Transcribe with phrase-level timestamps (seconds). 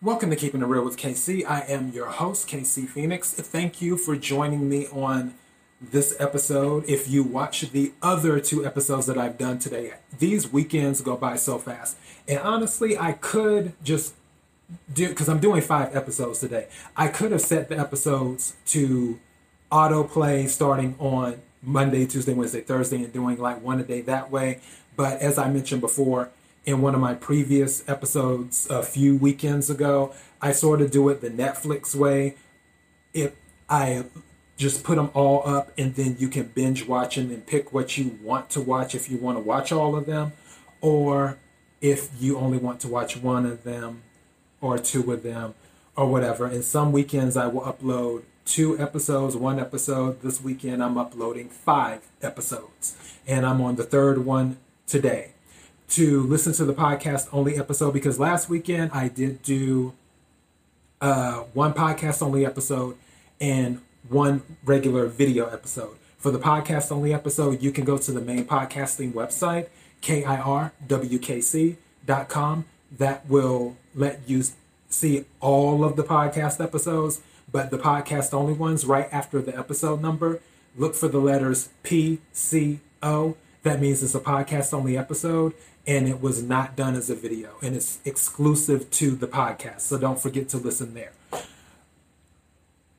[0.00, 1.44] Welcome to Keeping It Real with KC.
[1.44, 3.32] I am your host, KC Phoenix.
[3.32, 5.34] Thank you for joining me on
[5.80, 6.84] this episode.
[6.86, 11.34] If you watch the other two episodes that I've done today, these weekends go by
[11.34, 11.96] so fast.
[12.28, 14.14] And honestly, I could just
[14.94, 19.18] do, because I'm doing five episodes today, I could have set the episodes to
[19.72, 24.60] autoplay starting on Monday, Tuesday, Wednesday, Thursday, and doing like one a day that way.
[24.94, 26.30] But as I mentioned before,
[26.68, 30.12] in one of my previous episodes a few weekends ago,
[30.42, 32.34] I sort of do it the Netflix way.
[33.14, 33.32] If
[33.70, 34.04] I
[34.58, 37.96] just put them all up and then you can binge watch them and pick what
[37.96, 40.32] you want to watch if you want to watch all of them,
[40.82, 41.38] or
[41.80, 44.02] if you only want to watch one of them
[44.60, 45.54] or two of them
[45.96, 46.44] or whatever.
[46.44, 50.20] And some weekends I will upload two episodes, one episode.
[50.20, 52.94] This weekend I'm uploading five episodes,
[53.26, 55.32] and I'm on the third one today
[55.88, 59.94] to listen to the podcast only episode because last weekend I did do
[61.00, 62.96] uh, one podcast only episode
[63.40, 65.96] and one regular video episode.
[66.18, 69.68] For the podcast only episode, you can go to the main podcasting website,
[70.02, 70.34] kirwkc.com.
[72.96, 74.42] That will let you
[74.88, 80.00] see all of the podcast episodes, but the podcast only ones right after the episode
[80.02, 80.40] number,
[80.76, 83.36] look for the letters PCO.
[83.62, 85.52] That means it's a podcast only episode
[85.88, 89.80] and it was not done as a video and it's exclusive to the podcast.
[89.80, 91.12] So don't forget to listen there.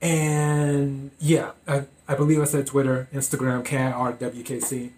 [0.00, 4.92] And yeah, I, I believe I said Twitter, Instagram, KIRWKC.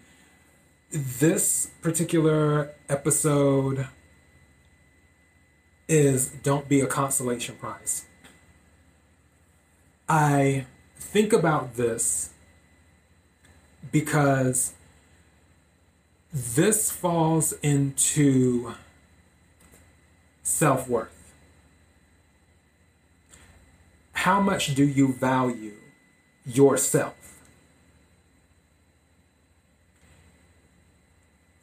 [0.91, 3.87] This particular episode
[5.87, 8.05] is Don't Be a Consolation Prize.
[10.07, 12.33] I think about this
[13.91, 14.73] because
[16.31, 18.73] this falls into
[20.43, 21.33] self worth.
[24.13, 25.77] How much do you value
[26.45, 27.15] yourself?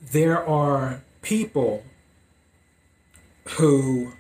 [0.01, 1.85] There are people
[3.59, 4.13] who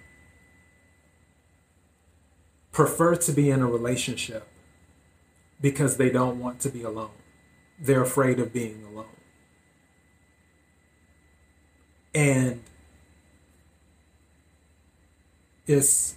[2.72, 4.47] prefer to be in a relationship
[5.60, 7.10] because they don't want to be alone.
[7.78, 9.16] They're afraid of being alone.
[12.16, 12.62] And
[15.66, 16.15] it's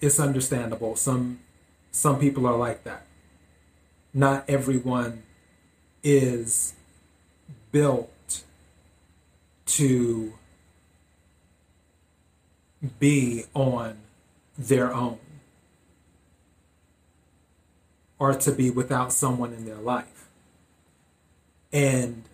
[0.00, 0.96] it's understandable.
[0.96, 1.38] Some
[1.92, 3.06] some people are like that.
[4.12, 5.22] Not everyone
[6.02, 6.74] is
[7.70, 8.42] built
[9.66, 10.34] to
[12.98, 13.98] be on
[14.58, 15.18] their own
[18.18, 20.28] or to be without someone in their life.
[21.72, 22.24] And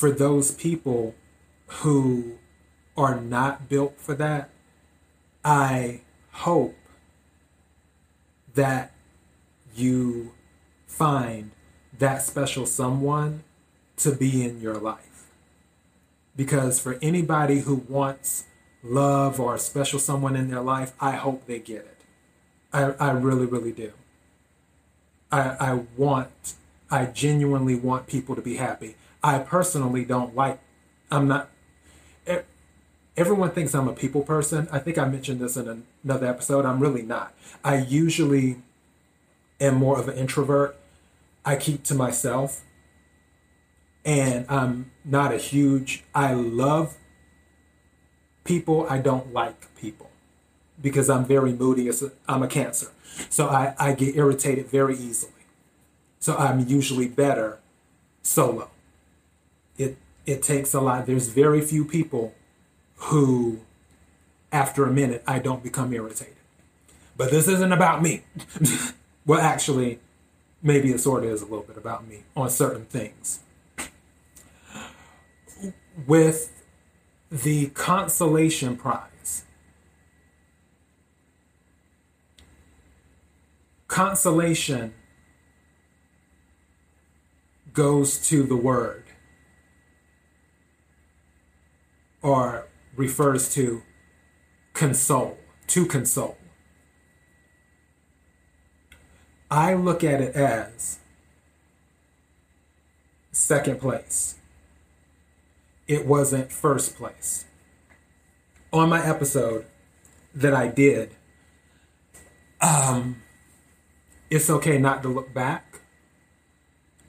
[0.00, 1.14] for those people
[1.66, 2.38] who
[2.96, 4.48] are not built for that,
[5.44, 6.00] I
[6.32, 6.74] hope
[8.54, 8.94] that
[9.76, 10.32] you
[10.86, 11.50] find
[11.98, 13.44] that special someone
[13.98, 15.26] to be in your life.
[16.34, 18.44] Because for anybody who wants
[18.82, 21.98] love or a special someone in their life, I hope they get it.
[22.72, 23.92] I, I really, really do.
[25.30, 26.54] I, I want,
[26.90, 28.94] I genuinely want people to be happy.
[29.22, 30.60] I personally don't like.
[31.10, 31.50] I'm not.
[33.16, 34.68] Everyone thinks I'm a people person.
[34.72, 36.64] I think I mentioned this in another episode.
[36.64, 37.34] I'm really not.
[37.62, 38.62] I usually
[39.60, 40.76] am more of an introvert.
[41.44, 42.62] I keep to myself.
[44.04, 46.04] And I'm not a huge.
[46.14, 46.96] I love
[48.44, 48.86] people.
[48.88, 50.08] I don't like people
[50.80, 51.90] because I'm very moody.
[52.26, 52.88] I'm a cancer.
[53.28, 55.32] So I, I get irritated very easily.
[56.20, 57.58] So I'm usually better
[58.22, 58.70] solo
[59.80, 59.96] it
[60.26, 61.06] it takes a lot.
[61.06, 62.34] There's very few people
[62.96, 63.60] who,
[64.52, 66.34] after a minute, I don't become irritated.
[67.16, 68.22] But this isn't about me.
[69.26, 69.98] well, actually,
[70.62, 73.40] maybe it sort of is a little bit about me on certain things.
[76.06, 76.52] With
[77.30, 79.44] the consolation prize,
[83.88, 84.94] consolation
[87.72, 89.09] goes to the word
[92.22, 93.82] or refers to
[94.72, 95.38] console,
[95.68, 96.36] to console.
[99.50, 101.00] I look at it as
[103.32, 104.36] second place.
[105.88, 107.44] It wasn't first place.
[108.72, 109.66] On my episode
[110.34, 111.16] that I did,
[112.60, 113.22] um,
[114.30, 115.80] it's okay not to look back.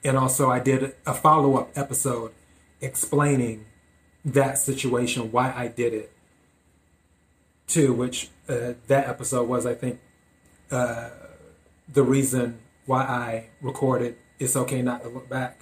[0.03, 2.31] And also, I did a follow up episode
[2.81, 3.65] explaining
[4.25, 6.11] that situation, why I did it.
[7.67, 9.99] too, which uh, that episode was, I think,
[10.71, 11.09] uh,
[11.91, 15.61] the reason why I recorded It's Okay Not to Look Back.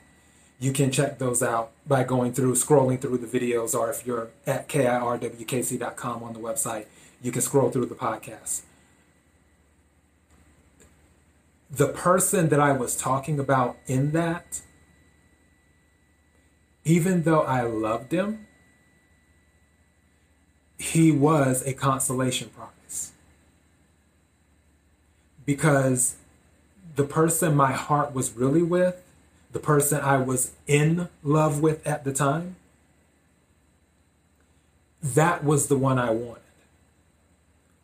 [0.59, 4.29] You can check those out by going through, scrolling through the videos, or if you're
[4.45, 6.85] at kirwkc.com on the website,
[7.21, 8.63] you can scroll through the podcast.
[11.69, 14.61] The person that I was talking about in that,
[16.83, 18.47] even though I loved him,
[20.79, 23.11] he was a consolation prize.
[25.45, 26.15] Because
[26.95, 29.03] the person my heart was really with,
[29.51, 32.55] the person I was in love with at the time,
[35.01, 36.41] that was the one I wanted.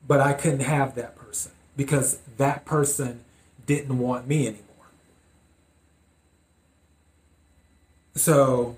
[0.08, 3.22] But I couldn't have that person because that person
[3.66, 4.62] didn't want me anymore.
[8.16, 8.78] So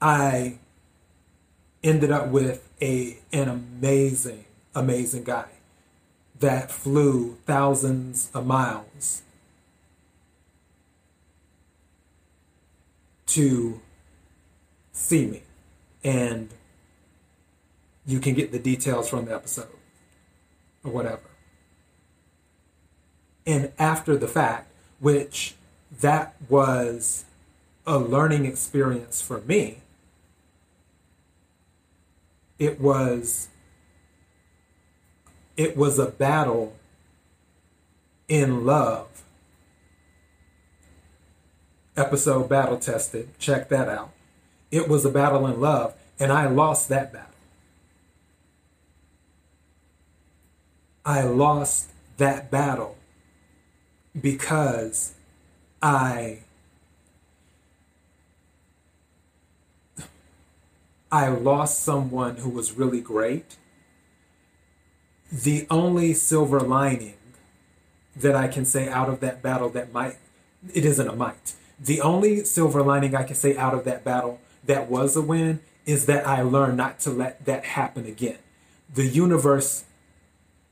[0.00, 0.58] I
[1.84, 5.46] ended up with a an amazing, amazing guy
[6.40, 9.22] that flew thousands of miles
[13.26, 13.80] to
[14.92, 15.42] see me.
[16.02, 16.50] And
[18.06, 19.68] you can get the details from the episode
[20.82, 21.30] or whatever.
[23.46, 24.70] And after the fact,
[25.00, 25.54] which
[26.00, 27.24] that was
[27.86, 29.78] a learning experience for me
[32.58, 33.48] it was
[35.56, 36.74] it was a battle
[38.28, 39.22] in love.
[41.96, 43.28] Episode battle tested.
[43.38, 44.10] Check that out.
[44.70, 47.30] It was a battle in love and i lost that battle.
[51.04, 52.96] I lost that battle
[54.20, 55.14] because
[55.82, 56.43] i
[61.14, 63.54] I lost someone who was really great,
[65.30, 67.14] the only silver lining
[68.16, 70.16] that I can say out of that battle that might,
[70.74, 71.52] it isn't a might.
[71.78, 75.60] The only silver lining I can say out of that battle that was a win
[75.86, 78.38] is that I learned not to let that happen again.
[78.92, 79.84] The universe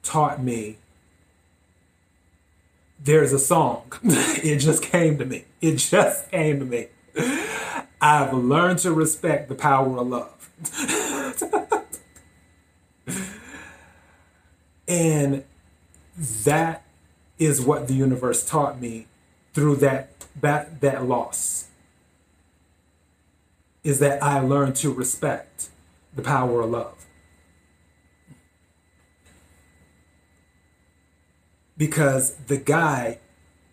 [0.03, 0.79] taught me
[2.99, 3.93] there's a song.
[4.03, 5.45] it just came to me.
[5.61, 6.89] It just came to me.
[8.03, 10.51] I've learned to respect the power of love.
[14.89, 15.45] and
[16.45, 16.85] that
[17.39, 19.07] is what the universe taught me
[19.55, 20.09] through that
[20.41, 21.69] that that loss
[23.85, 25.69] is that I learned to respect
[26.15, 27.07] the power of love.
[31.77, 33.19] Because the guy,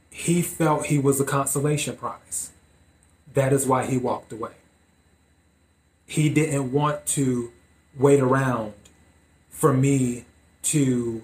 [0.09, 2.51] he felt he was a consolation prize.
[3.39, 4.51] That is why he walked away.
[6.05, 7.53] He didn't want to
[7.97, 8.73] wait around
[9.49, 10.25] for me
[10.63, 11.23] to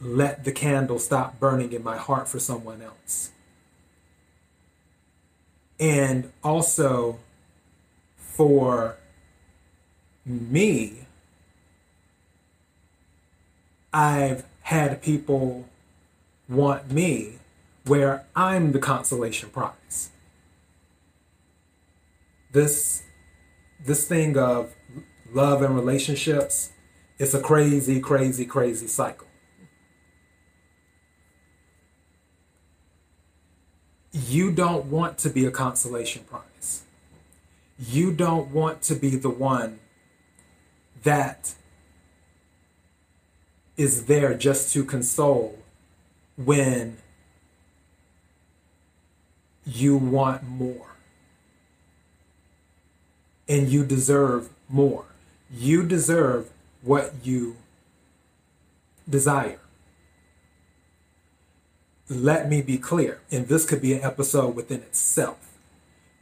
[0.00, 3.32] let the candle stop burning in my heart for someone else.
[5.80, 7.18] And also
[8.14, 8.94] for
[10.24, 11.08] me,
[13.92, 15.68] I've had people
[16.48, 17.40] want me
[17.84, 20.10] where I'm the consolation prize
[22.58, 23.04] this
[23.84, 24.74] this thing of
[25.32, 26.72] love and relationships
[27.18, 29.26] it's a crazy crazy crazy cycle.
[34.12, 36.82] You don't want to be a consolation prize.
[37.78, 39.78] You don't want to be the one
[41.04, 41.54] that
[43.76, 45.58] is there just to console
[46.36, 46.98] when
[49.64, 50.97] you want more
[53.48, 55.06] and you deserve more.
[55.50, 56.50] You deserve
[56.82, 57.56] what you
[59.08, 59.60] desire.
[62.08, 65.58] Let me be clear, and this could be an episode within itself.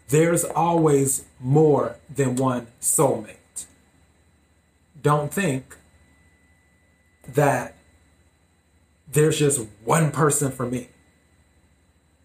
[0.09, 3.67] There's always more than one soulmate.
[5.01, 5.77] Don't think
[7.27, 7.77] that
[9.11, 10.89] there's just one person for me.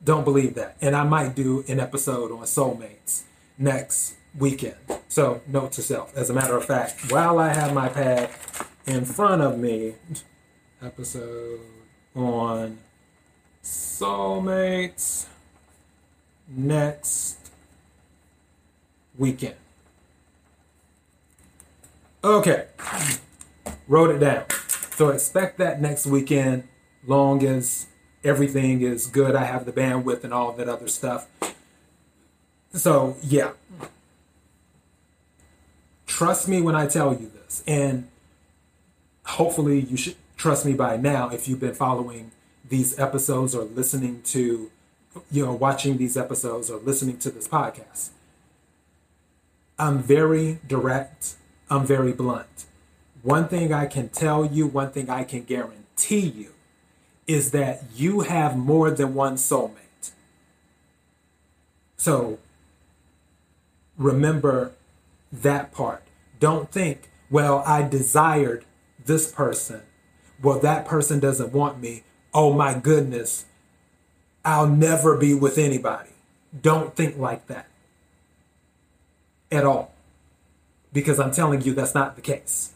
[0.03, 0.77] Don't believe that.
[0.81, 3.24] And I might do an episode on soulmates
[3.58, 4.76] next weekend.
[5.08, 6.16] So, note to self.
[6.16, 8.30] As a matter of fact, while I have my pad
[8.86, 9.96] in front of me,
[10.82, 11.60] episode
[12.16, 12.80] on
[13.64, 15.28] soulmates
[16.48, 17.52] next
[19.18, 19.56] weekend.
[22.24, 22.68] Okay,
[23.88, 24.46] wrote it down.
[24.96, 26.68] So expect that next weekend,
[27.06, 27.88] long as
[28.24, 29.36] everything is good.
[29.36, 31.28] I have the bandwidth and all that other stuff.
[32.74, 33.52] So yeah,
[36.22, 37.63] trust me when I tell you this.
[37.66, 38.08] And
[39.25, 42.30] hopefully you should trust me by now if you've been following
[42.70, 44.70] these episodes or listening to
[45.32, 48.10] you know watching these episodes or listening to this podcast.
[49.80, 51.38] I'm very direct.
[51.72, 52.66] I'm very blunt.
[53.24, 56.51] One thing i can tell you one thing i can guarantee you
[57.25, 60.12] is that you have more than one soulmate.
[61.98, 62.38] So
[63.98, 64.74] remember
[65.32, 66.04] that part
[66.42, 68.66] don't think well i desired
[69.06, 69.82] this person
[70.44, 73.46] well that person doesn't want me oh my goodness,
[74.44, 76.10] I'll never be with anybody.
[76.60, 77.68] Don't think like that
[79.52, 79.94] at all.
[80.94, 82.74] Because I'm telling you, that's not the case.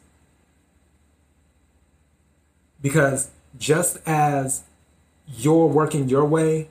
[2.82, 4.64] Because just as
[5.28, 6.70] you're working your way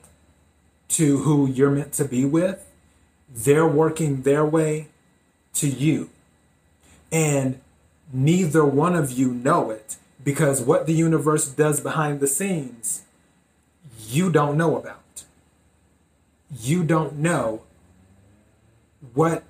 [0.89, 2.65] to who you're meant to be with,
[3.29, 4.87] they're working their way
[5.55, 6.09] to you.
[7.11, 7.59] And
[8.11, 13.03] neither one of you know it because what the universe does behind the scenes,
[14.07, 15.23] you don't know about.
[16.51, 17.61] You don't know
[19.13, 19.43] what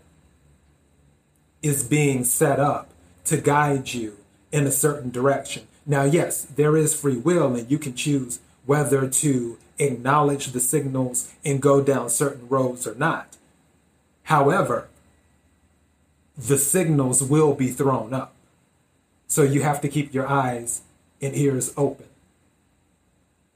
[1.61, 2.89] is being set up
[3.25, 4.17] to guide you
[4.51, 5.67] in a certain direction.
[5.85, 11.33] Now, yes, there is free will, and you can choose whether to acknowledge the signals
[11.43, 13.37] and go down certain roads or not.
[14.23, 14.87] However,
[16.37, 18.33] the signals will be thrown up.
[19.27, 20.81] So you have to keep your eyes
[21.21, 22.07] and ears open.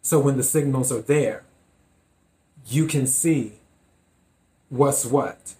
[0.01, 1.43] So when the signals are there,
[2.67, 3.53] you can see
[4.69, 5.53] what's what.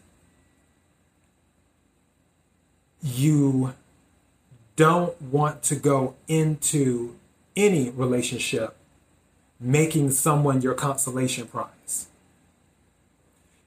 [3.01, 3.73] You
[4.75, 7.15] don't want to go into
[7.55, 8.75] any relationship
[9.59, 12.07] making someone your consolation prize.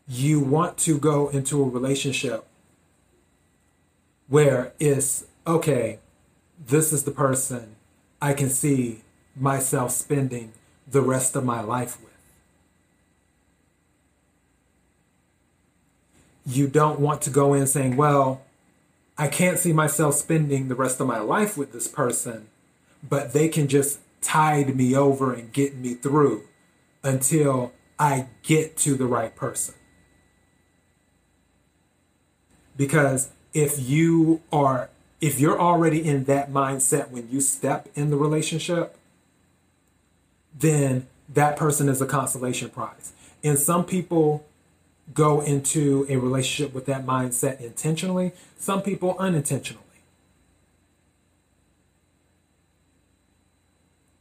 [0.08, 2.46] You want to go into a relationship
[4.32, 5.98] where it's okay,
[6.66, 7.76] this is the person
[8.22, 9.02] I can see
[9.36, 10.54] myself spending
[10.90, 12.14] the rest of my life with.
[16.46, 18.40] You don't want to go in saying, well,
[19.18, 22.48] I can't see myself spending the rest of my life with this person,
[23.06, 26.44] but they can just tide me over and get me through
[27.04, 29.74] until I get to the right person.
[32.78, 34.88] Because if you are
[35.20, 38.96] if you're already in that mindset when you step in the relationship,
[40.58, 43.12] then that person is a consolation prize.
[43.44, 44.44] And some people
[45.14, 49.82] go into a relationship with that mindset intentionally, some people unintentionally.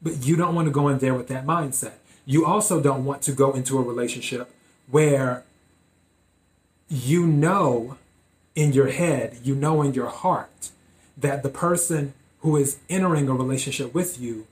[0.03, 1.93] But you don't want to go in there with that mindset.
[2.25, 4.53] You also don't want to go into a relationship
[4.89, 5.43] where
[6.89, 7.97] you know
[8.55, 10.71] in your head, you know in your heart
[11.17, 14.47] that the person who is entering a relationship with you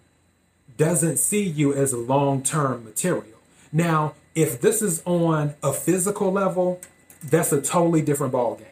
[0.78, 3.40] doesn't see you as long term material.
[3.72, 6.80] Now, if this is on a physical level,
[7.24, 8.66] that's a totally different ballgame.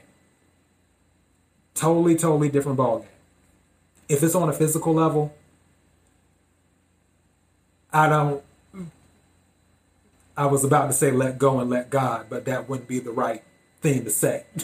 [1.76, 3.06] Totally, totally different ballgame.
[4.08, 5.36] If it's on a physical level,
[7.92, 8.44] I don't.
[10.36, 13.12] I was about to say let go and let God, but that wouldn't be the
[13.12, 13.44] right
[13.82, 14.46] thing to say.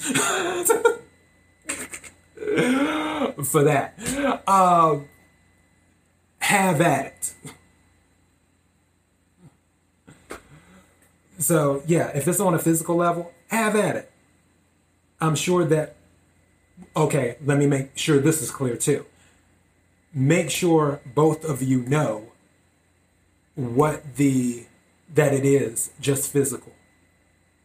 [3.44, 3.94] for that.
[4.48, 5.08] Um,
[6.40, 7.34] have at it.
[11.40, 14.12] So, yeah, if it's on a physical level, have at it.
[15.20, 15.96] I'm sure that,
[16.96, 19.06] okay, let me make sure this is clear too.
[20.14, 22.28] Make sure both of you know
[23.56, 24.66] what the,
[25.14, 26.74] that it is just physical.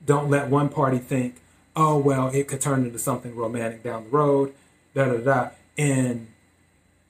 [0.05, 1.41] Don't let one party think,
[1.77, 4.55] oh, well, it could turn into something romantic down the road
[4.95, 5.51] da da da.
[5.77, 6.29] And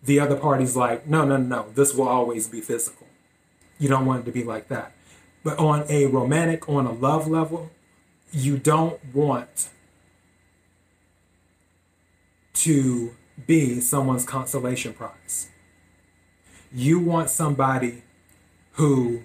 [0.02, 3.06] the other party's like, no, no, no, this will always be physical.
[3.78, 4.92] You don't want it to be like that.
[5.42, 7.70] But on a romantic, on a love level,
[8.32, 9.70] you don't want
[12.54, 13.14] to
[13.46, 15.48] be someone's consolation prize.
[16.72, 18.02] You want somebody
[18.72, 19.22] who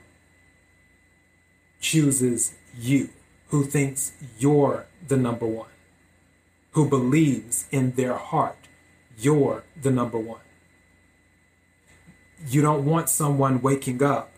[1.82, 3.10] chooses you,
[3.54, 5.70] who thinks you're the number one
[6.72, 8.58] who believes in their heart
[9.18, 10.40] you're the number one.
[12.48, 14.32] You don't want someone waking up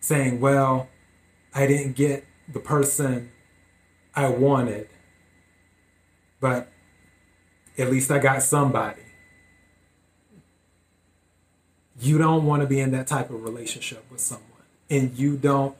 [0.00, 0.88] saying, Well,
[1.54, 3.30] I didn't get the person
[4.14, 4.88] I wanted,
[6.40, 6.68] but
[7.78, 9.02] at least I got somebody.
[12.00, 14.46] You don't want to be in that type of relationship with someone.
[14.88, 15.76] And you don't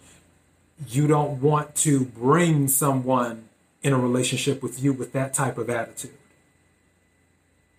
[0.88, 3.48] you don't want to bring someone
[3.82, 6.16] in a relationship with you with that type of attitude.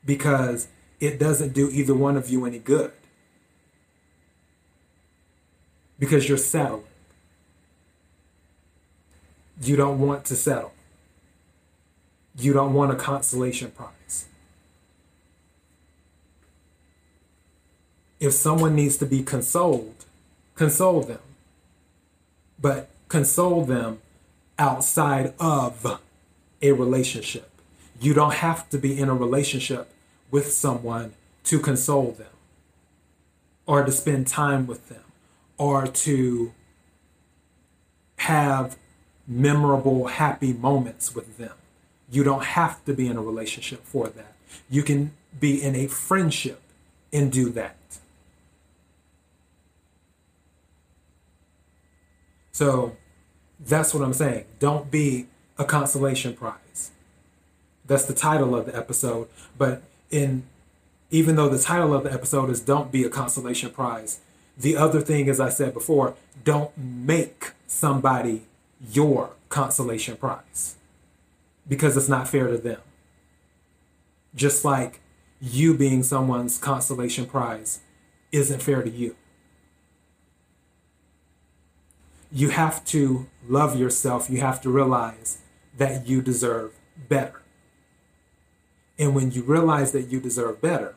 [0.05, 0.67] Because
[0.99, 2.91] it doesn't do either one of you any good
[6.01, 6.83] because you're settling.
[9.61, 10.73] You don't want to settle.
[12.37, 14.25] You don't want a consolation prize.
[18.19, 20.05] If someone needs to be consoled,
[20.55, 21.19] console them.
[22.59, 23.99] But console them
[24.57, 25.99] outside of
[26.61, 27.49] a relationship.
[27.99, 29.91] You don't have to be in a relationship
[30.31, 31.11] with someone
[31.43, 32.31] to console them
[33.65, 35.03] or to spend time with them
[35.57, 36.53] or to
[38.15, 38.77] have
[39.27, 41.55] memorable, happy moments with them.
[42.09, 44.35] You don't have to be in a relationship for that.
[44.69, 46.61] You can be in a friendship
[47.11, 47.75] and do that.
[52.53, 52.95] So
[53.65, 54.45] that's what I'm saying.
[54.59, 55.27] Don't be
[55.57, 56.91] a consolation prize.
[57.85, 59.27] That's the title of the episode.
[59.57, 60.43] But in
[61.11, 64.21] even though the title of the episode is Don't Be a Consolation Prize,
[64.57, 68.43] the other thing, as I said before, don't make somebody
[68.89, 70.75] your consolation prize
[71.67, 72.79] because it's not fair to them.
[74.33, 75.01] Just like
[75.41, 77.81] you being someone's consolation prize
[78.31, 79.15] isn't fair to you.
[82.31, 84.29] You have to love yourself.
[84.29, 85.39] You have to realize
[85.77, 86.73] that you deserve
[87.09, 87.41] better.
[88.97, 90.95] And when you realize that you deserve better,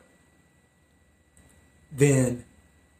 [1.91, 2.45] then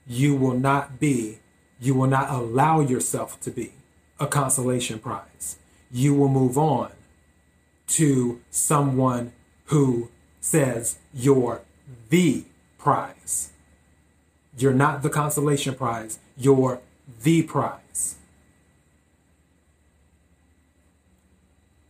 [0.08, 1.40] you will not be,
[1.80, 3.74] you will not allow yourself to be
[4.20, 5.58] a consolation prize.
[5.92, 6.92] You will move on
[7.90, 9.34] to someone
[9.66, 11.62] who says you're
[12.10, 12.46] the
[12.78, 13.52] prize.
[14.58, 16.80] You're not the consolation prize, you're
[17.24, 18.16] the prize.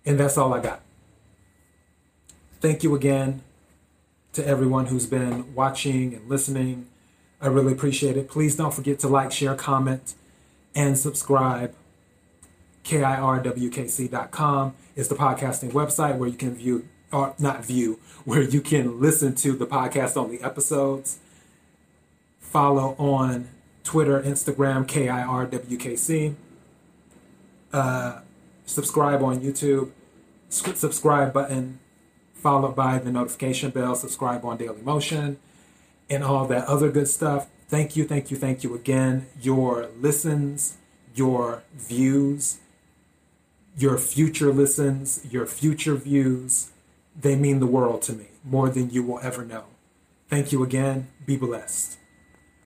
[0.05, 0.81] And that's all I got.
[2.61, 3.41] Thank you again
[4.33, 6.87] to everyone who's been watching and listening.
[7.41, 8.29] I really appreciate it.
[8.29, 10.13] Please don't forget to like, share, comment,
[10.75, 11.73] and subscribe.
[12.83, 18.99] KIRWKC.com is the podcasting website where you can view, or not view, where you can
[18.99, 21.19] listen to the podcast only episodes.
[22.39, 23.47] Follow on
[23.83, 26.35] Twitter, Instagram, KIRWKC.
[27.73, 28.19] Uh,
[28.65, 29.91] subscribe on YouTube,
[30.49, 31.79] subscribe button,
[32.33, 35.37] followed by the notification bell, subscribe on Daily Motion,
[36.09, 37.47] and all that other good stuff.
[37.67, 39.27] Thank you, thank you, thank you again.
[39.41, 40.77] Your listens,
[41.15, 42.59] your views,
[43.77, 46.69] your future listens, your future views,
[47.19, 49.65] they mean the world to me, more than you will ever know.
[50.29, 51.07] Thank you again.
[51.25, 51.97] Be blessed.